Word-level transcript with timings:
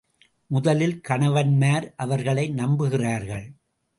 முதலில் 0.47 1.01
கணவன்மார் 1.09 1.93
அவர்களை 1.95 2.49
நம்புகிறார்கள். 2.49 3.45